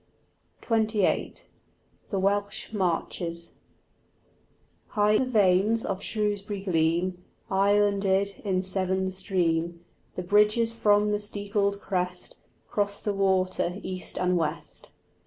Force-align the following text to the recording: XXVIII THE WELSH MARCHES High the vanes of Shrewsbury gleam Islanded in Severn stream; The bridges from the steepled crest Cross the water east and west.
XXVIII 0.67 1.31
THE 2.09 2.17
WELSH 2.17 2.73
MARCHES 2.73 3.51
High 4.87 5.19
the 5.19 5.25
vanes 5.25 5.85
of 5.85 6.01
Shrewsbury 6.01 6.63
gleam 6.63 7.23
Islanded 7.51 8.41
in 8.43 8.63
Severn 8.63 9.11
stream; 9.11 9.85
The 10.15 10.23
bridges 10.23 10.73
from 10.73 11.11
the 11.11 11.19
steepled 11.19 11.79
crest 11.81 12.37
Cross 12.67 13.01
the 13.03 13.13
water 13.13 13.75
east 13.83 14.17
and 14.17 14.37
west. 14.39 14.89